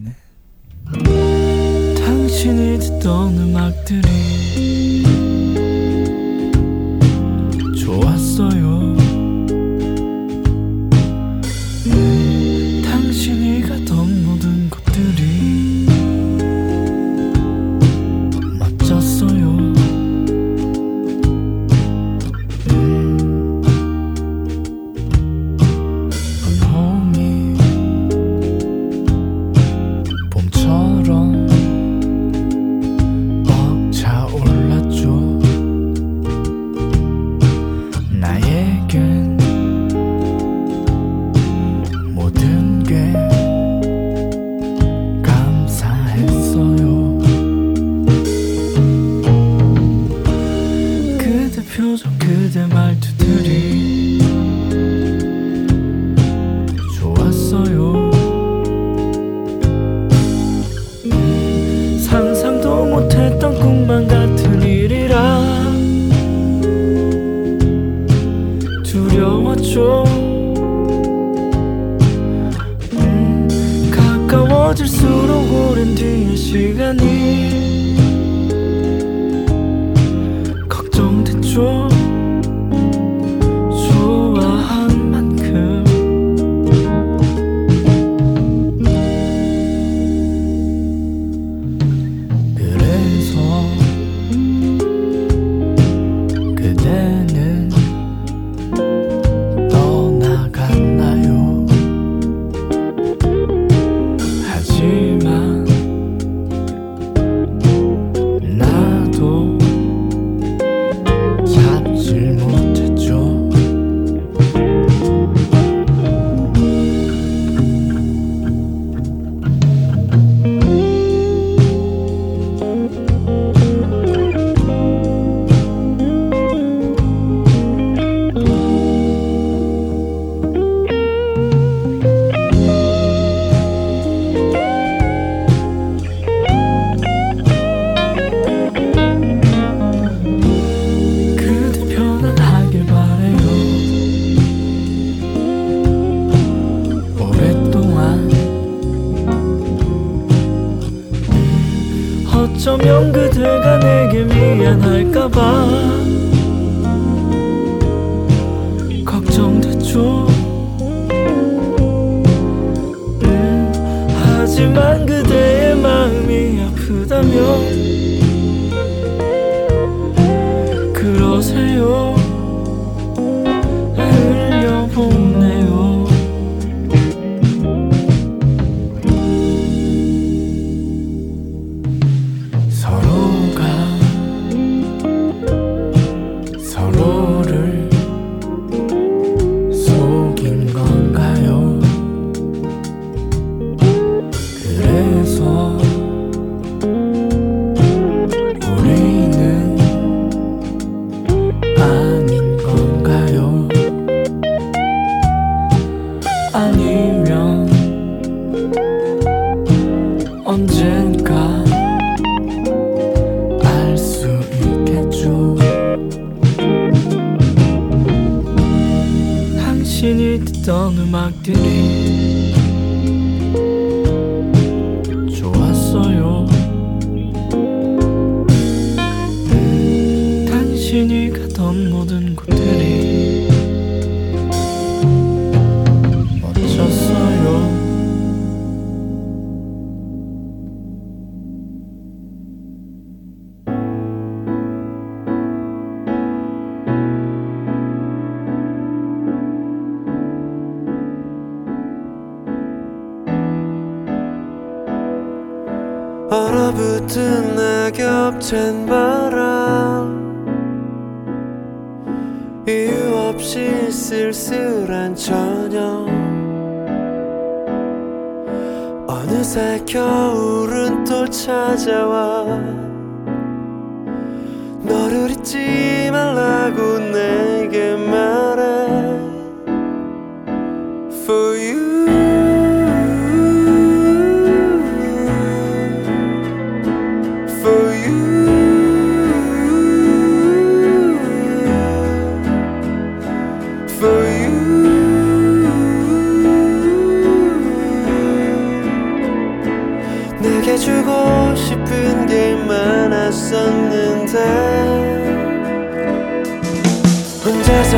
[0.00, 0.12] 네.
[1.96, 4.77] 당신이 듣던 음악들이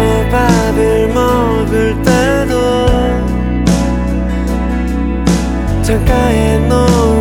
[0.00, 2.55] 같이 밥을 먹을 때도
[5.82, 7.20] 창가에 놓은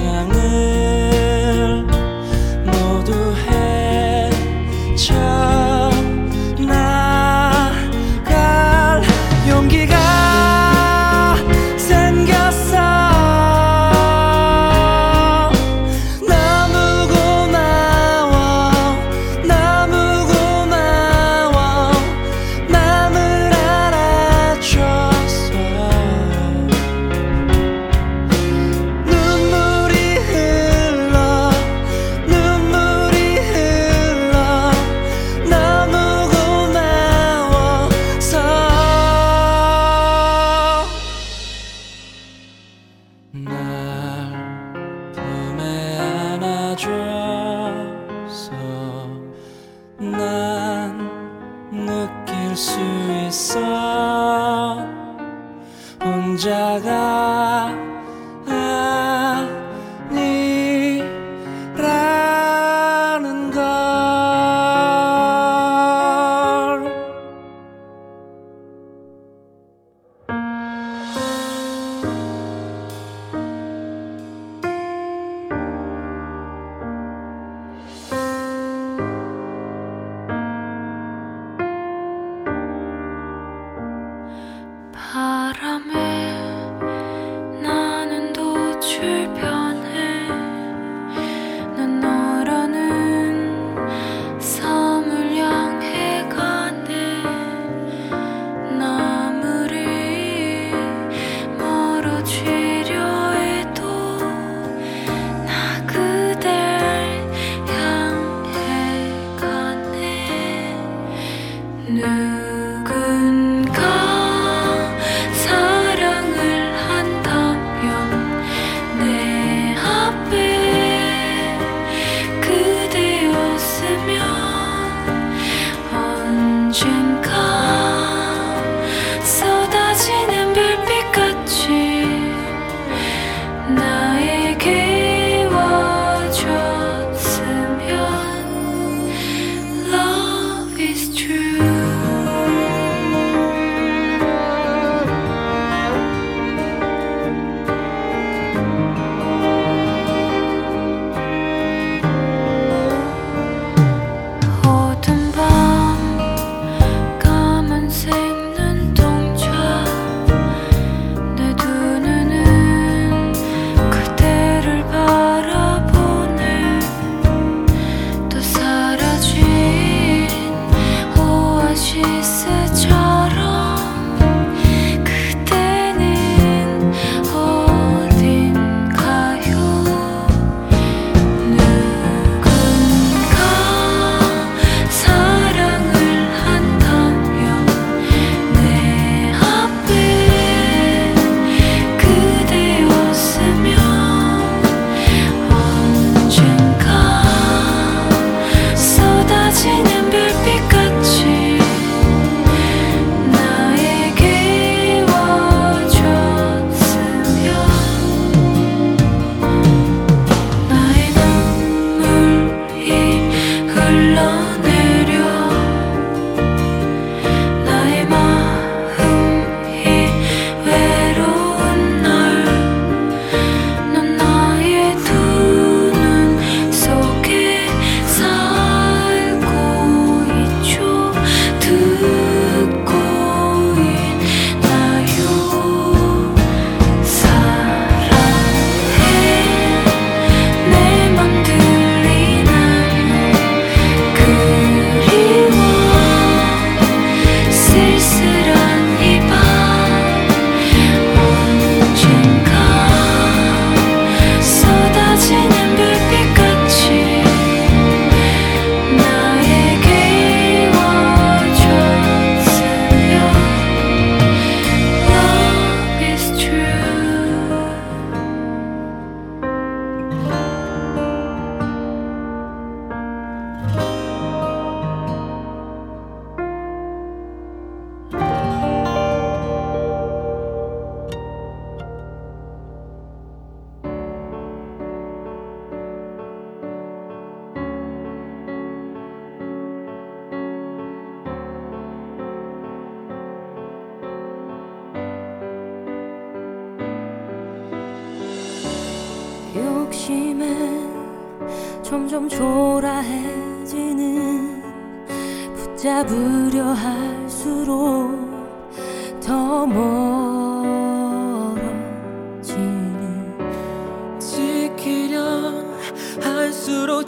[0.00, 0.39] sangat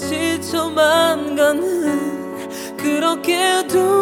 [0.09, 4.01] 지쳐만 가는 그렇게도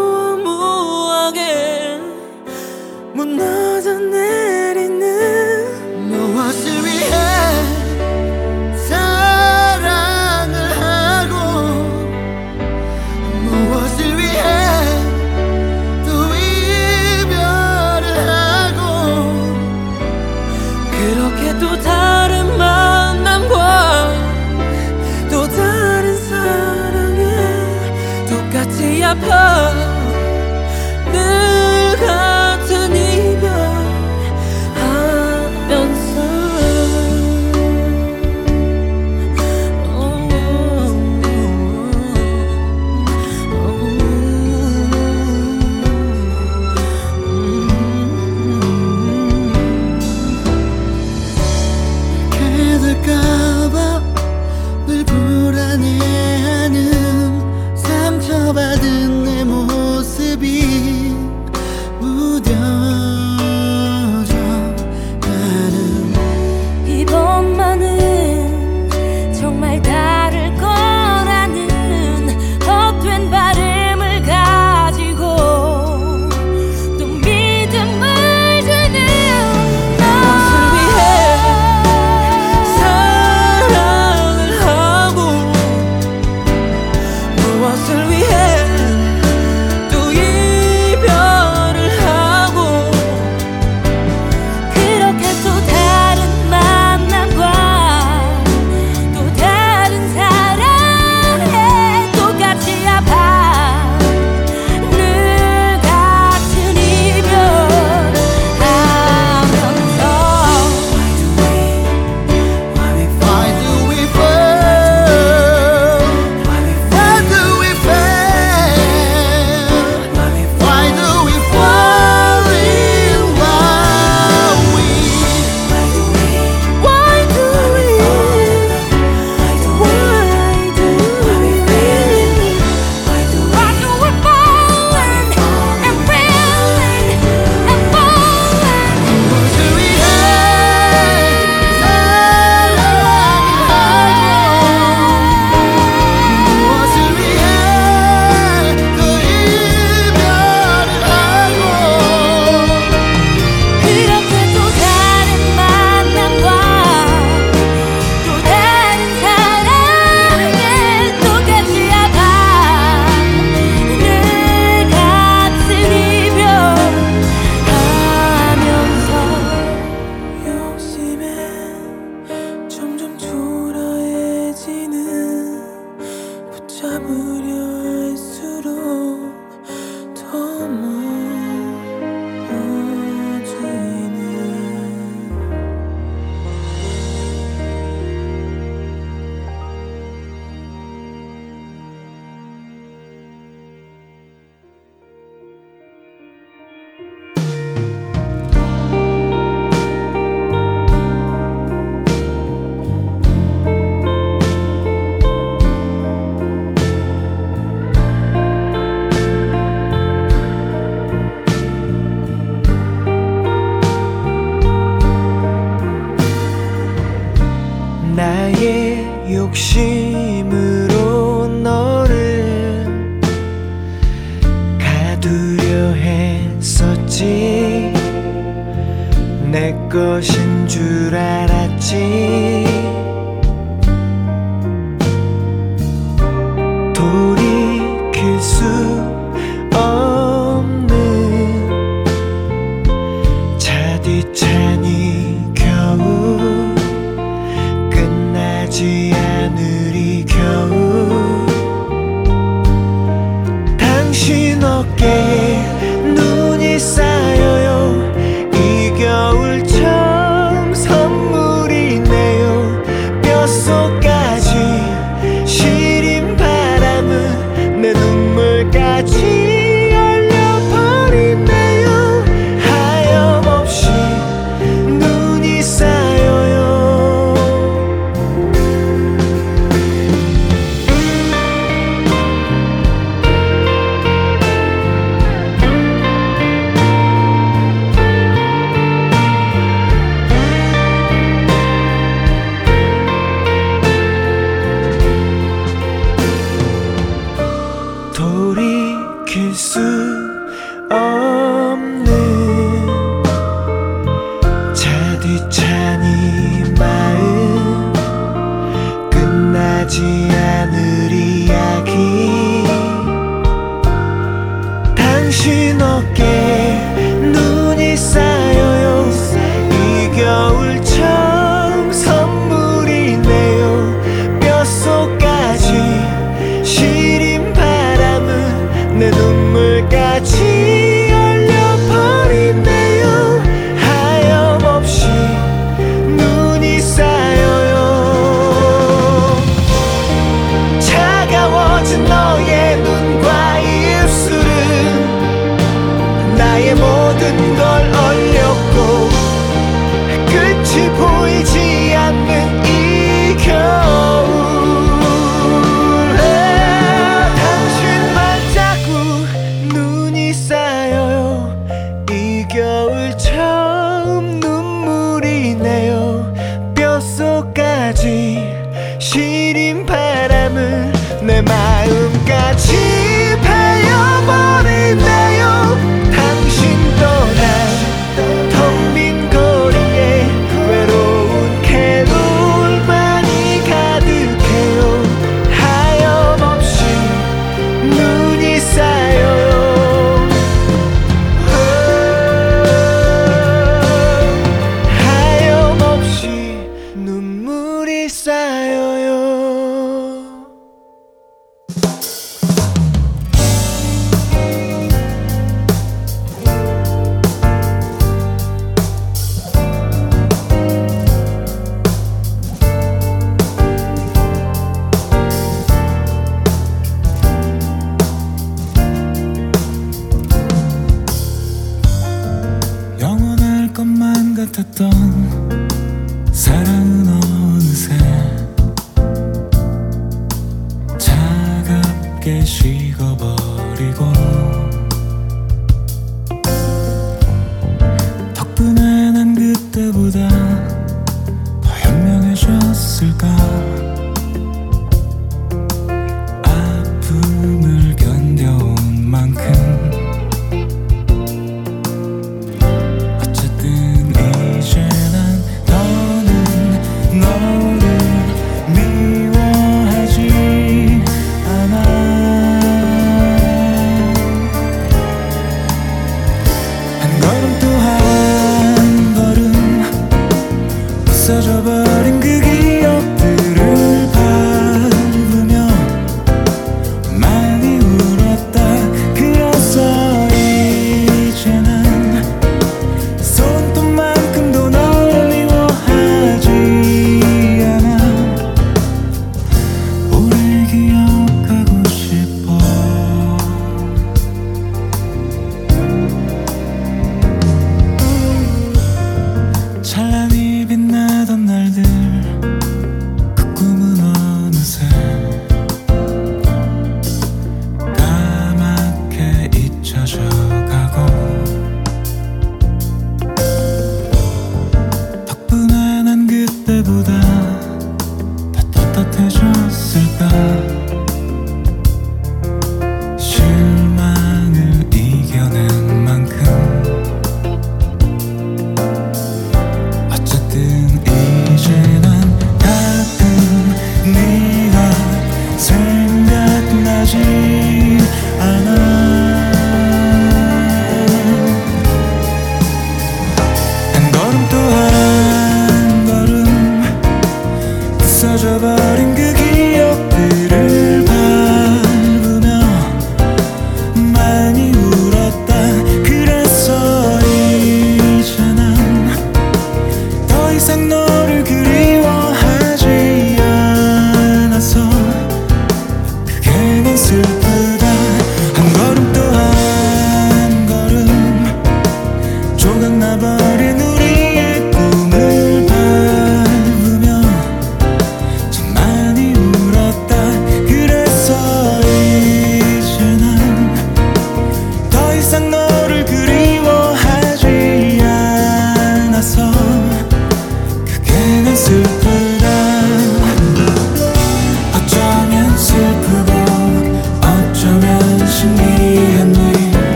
[299.81, 301.60] 돌이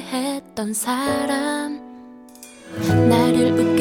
[0.00, 1.80] 했던 사람.
[3.08, 3.79] 나를 웃게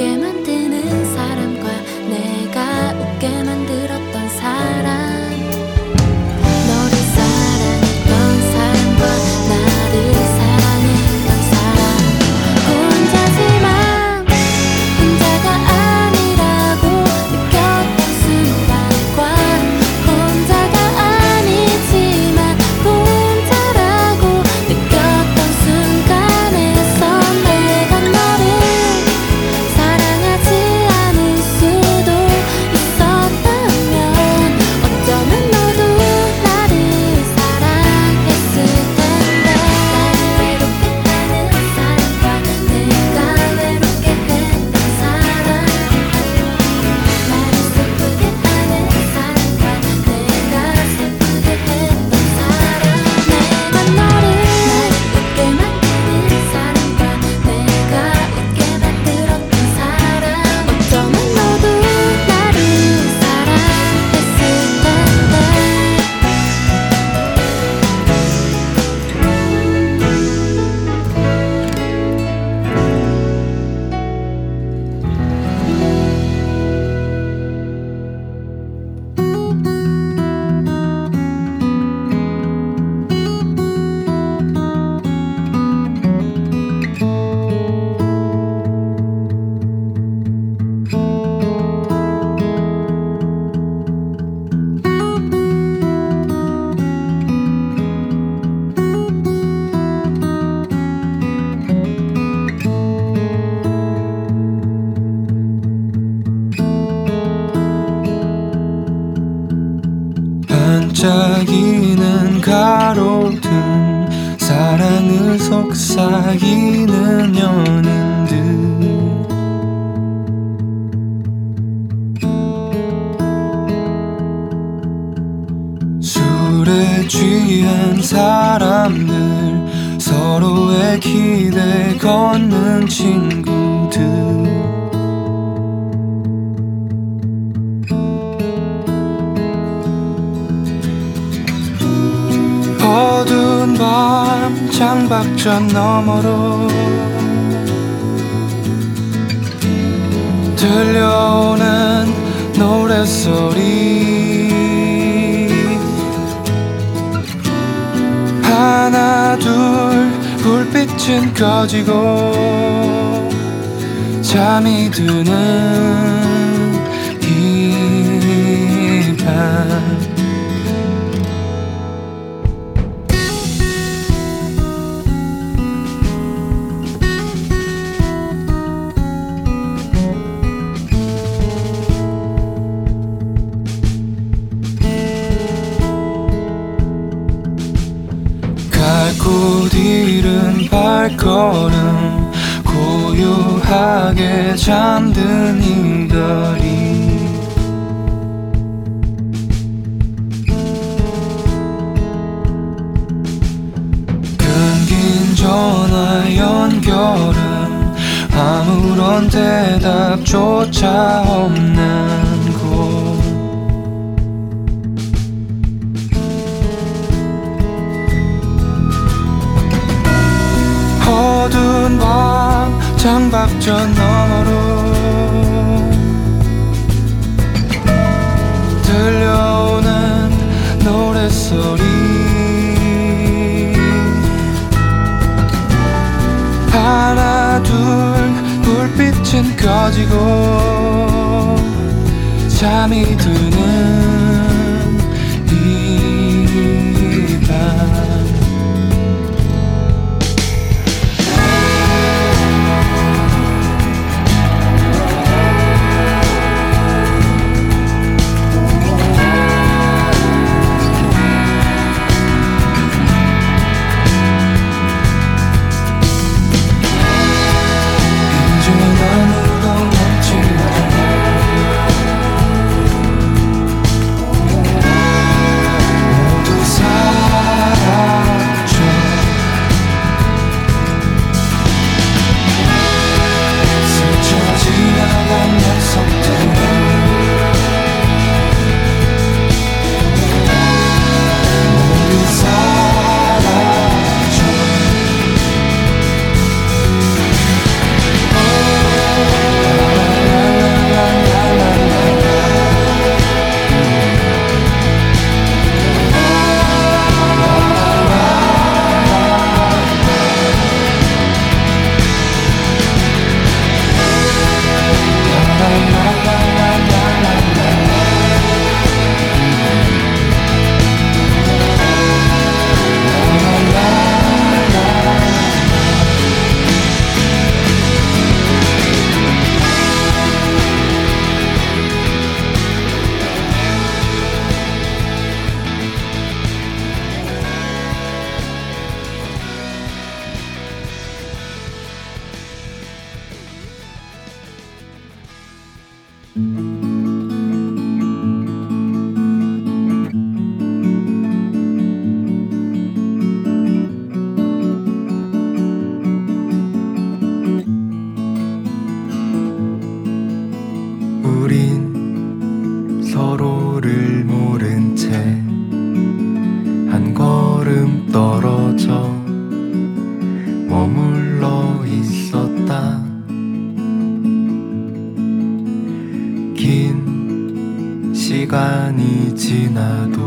[376.60, 380.20] 긴 시간이 지나도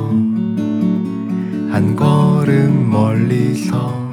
[1.70, 4.10] 한 걸음 멀리서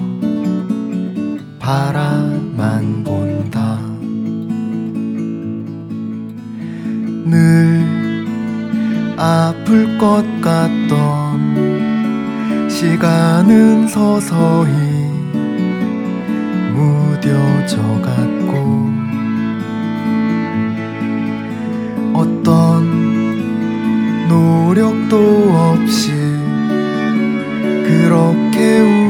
[1.59, 3.79] 바라만 본다.
[7.23, 7.87] 늘
[9.15, 11.39] 아플 것 같던
[12.69, 14.73] 시간은 서서히
[16.73, 18.48] 무뎌져 갔다.
[22.19, 22.83] 어떤
[24.27, 25.15] 노력도
[25.55, 26.11] 없이
[27.87, 29.08] 그렇게 우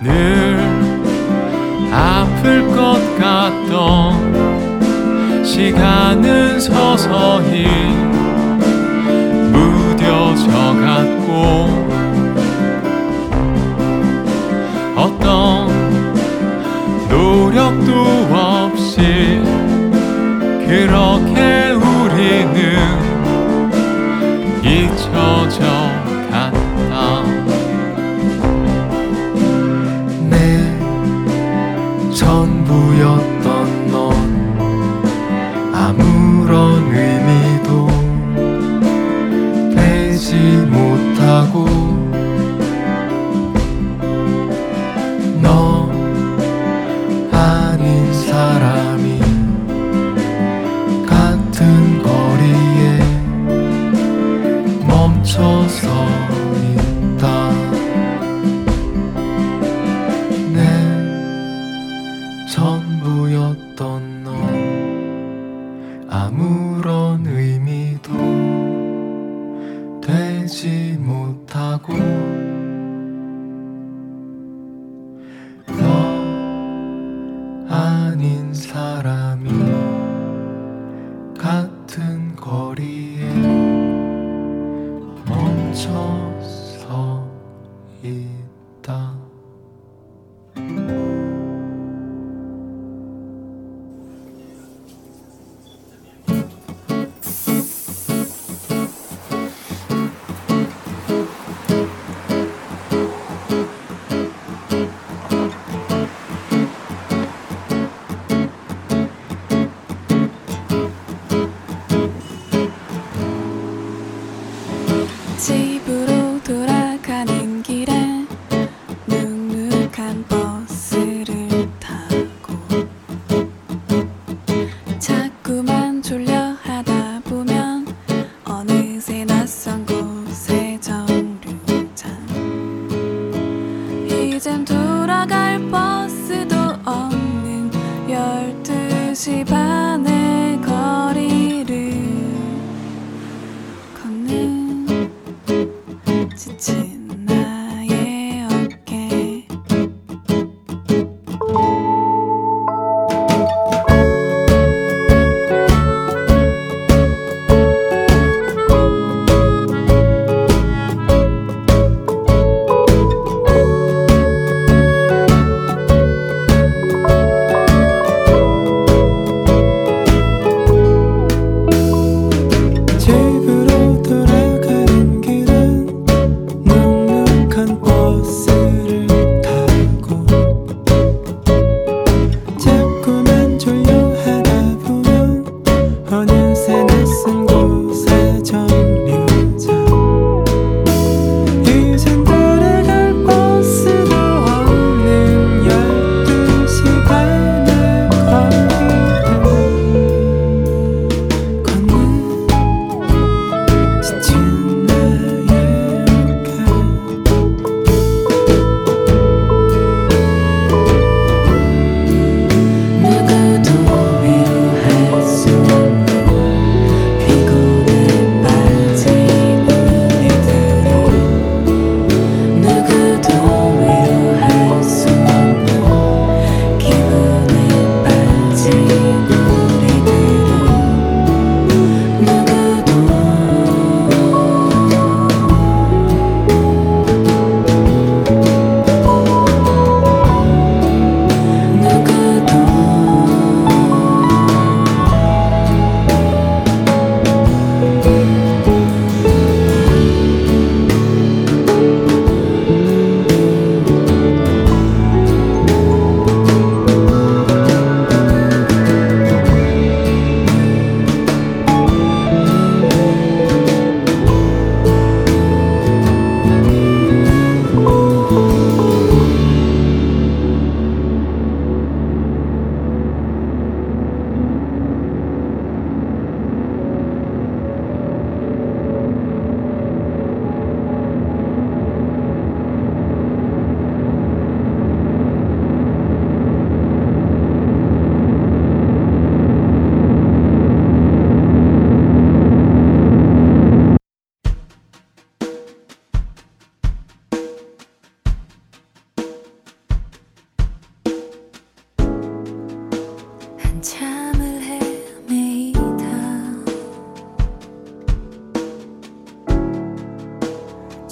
[0.00, 0.58] 늘
[1.90, 4.36] 아플 것 같던
[5.44, 7.66] 시간은 서서히
[9.52, 10.46] 무뎌져
[10.80, 11.86] 갔고
[14.96, 15.68] 어떤
[17.08, 17.92] 노력도
[18.30, 19.40] 없이
[20.66, 21.35] 그렇게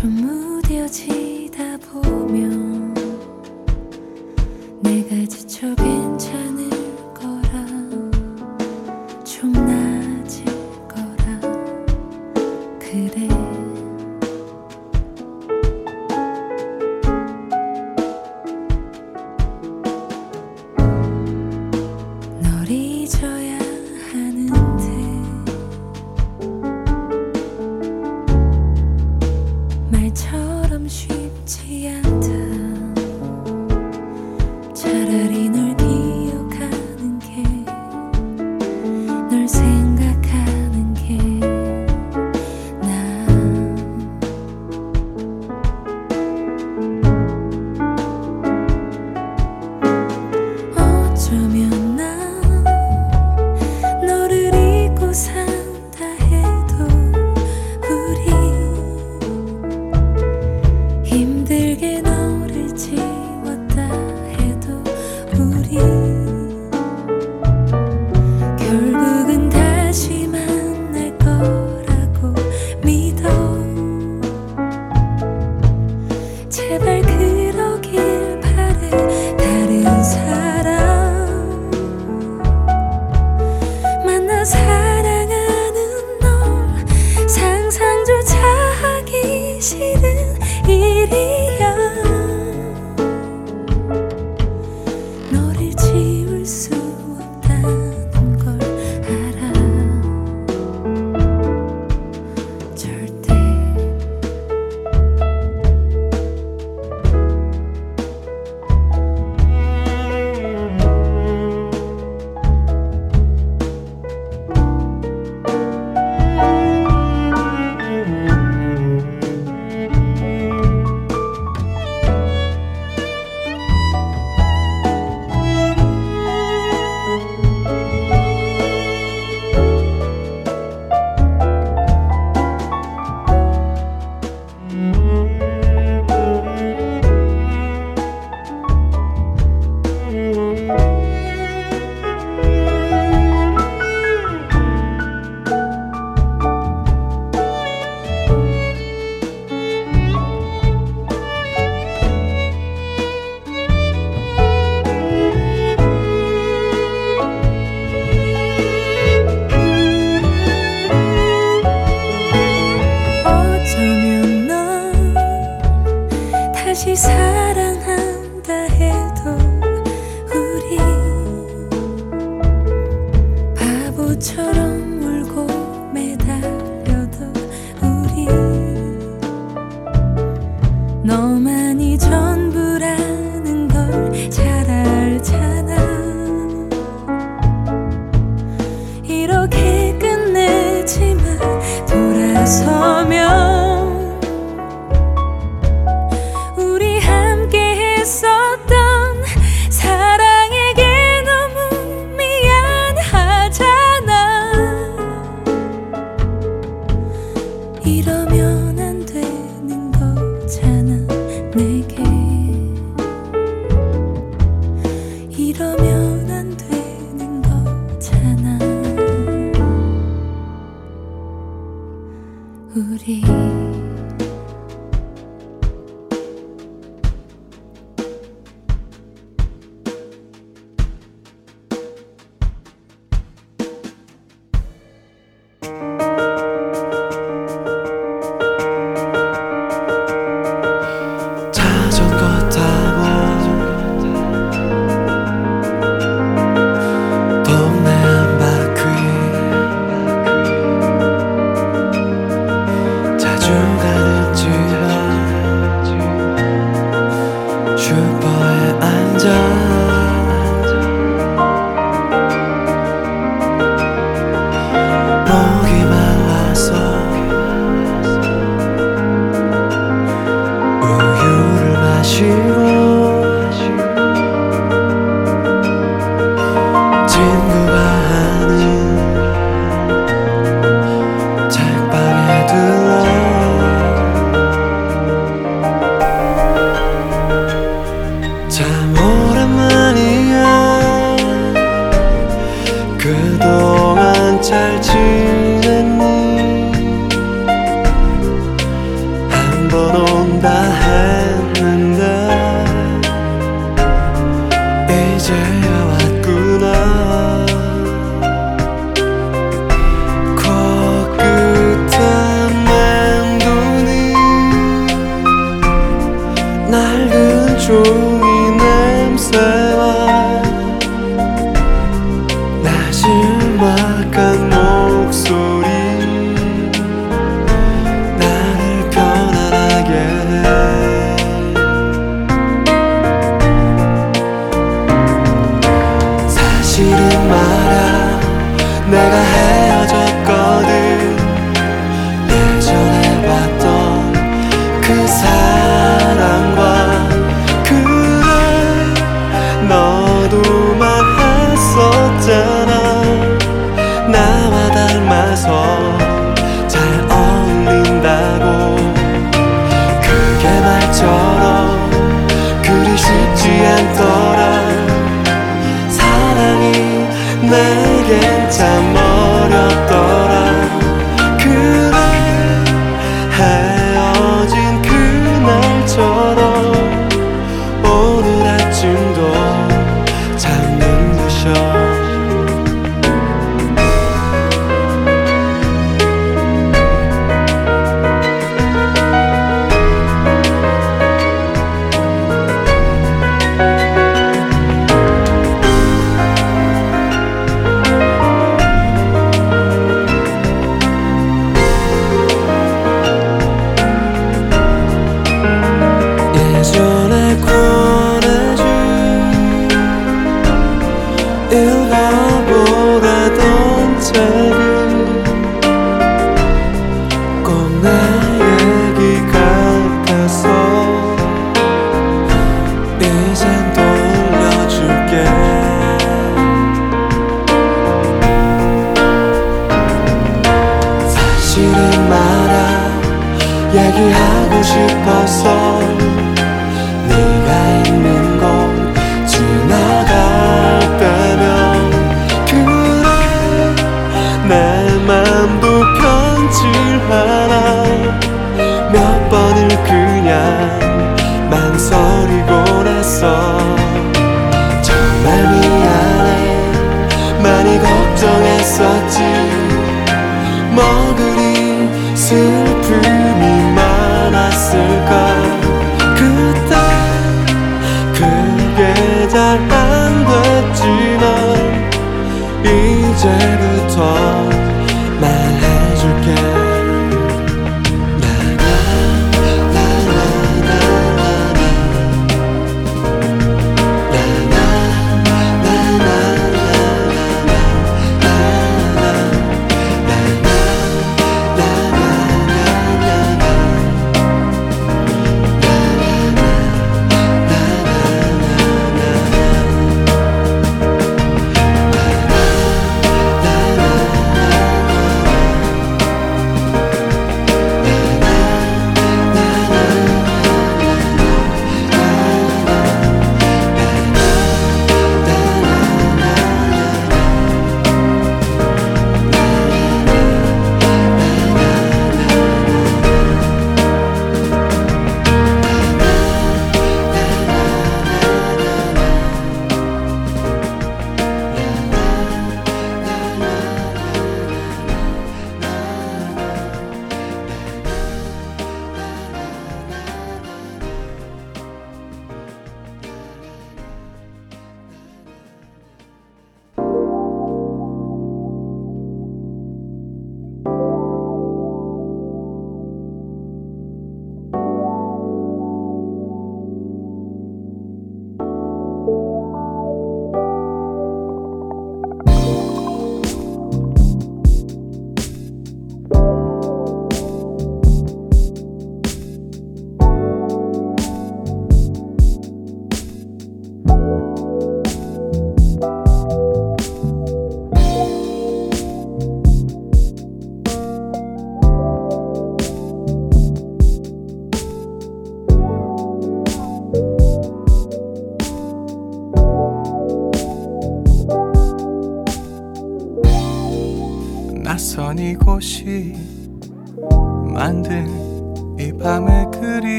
[0.00, 1.25] 좀 무뎌지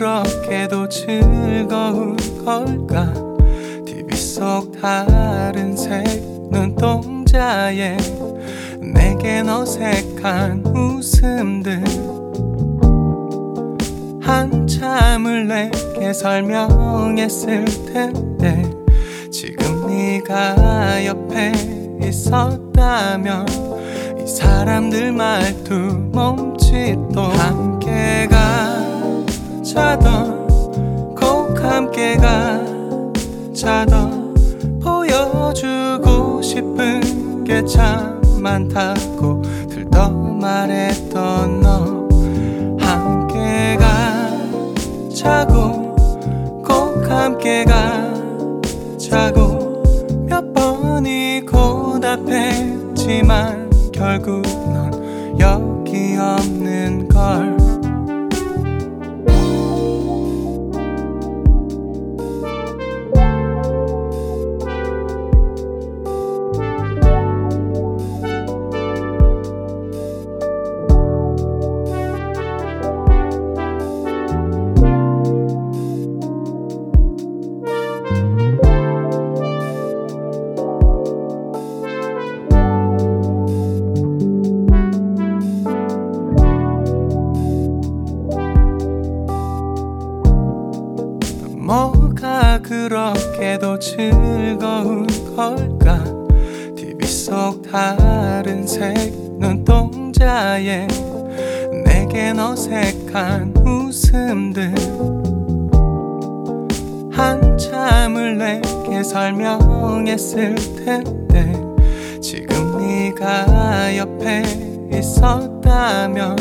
[0.00, 3.12] 그렇게도 즐거운 걸까?
[3.84, 6.02] TV 속 다른 색
[6.50, 7.98] 눈동자에
[8.80, 11.84] 내겐 어색한 웃음들.
[14.22, 18.70] 한참을 내게 설명했을 텐데
[19.30, 21.52] 지금 네가 옆에
[22.02, 23.46] 있었다면
[24.18, 28.39] 이 사람들 말투 몸짓도 함께 가
[29.80, 32.14] 자던 꼭 함께
[33.54, 34.34] 가자던
[34.82, 42.06] 보여주고 싶은 게 참 많다고 들떠 말했던 너.
[42.78, 43.78] 함께
[45.08, 45.96] 가자고
[46.62, 49.82] 꼭 함께 가자고.
[50.26, 54.42] 몇 번이 고 답했지만 결국
[95.80, 96.04] 걸까
[96.76, 100.86] TV 속 다른 색 눈동자에
[101.84, 104.74] 내겐 어색한 웃음들.
[107.12, 110.54] 한참을 내게 설명했을
[110.84, 111.52] 텐데
[112.20, 114.42] 지금 네가 옆에
[114.92, 116.36] 있었다면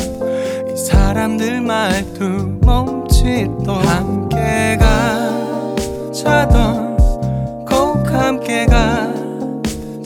[0.71, 2.23] 이 사람들 말투
[2.61, 4.77] 몸짓도 함께
[6.13, 6.97] 가자던
[7.65, 9.18] 꼭 함께 가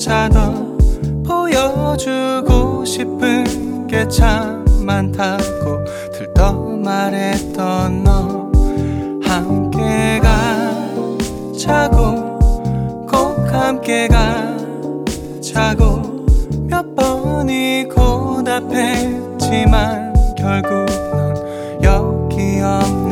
[0.04, 6.52] 자던 보여주고 싶은 게 참 많다고 들떠
[6.84, 8.52] 말했던 너.
[9.24, 10.20] 함께
[11.56, 12.38] 가자고
[13.10, 16.02] 꼭 함께 가자고
[16.68, 23.03] 몇 번이 고 답했지만 결국 넌 여기 없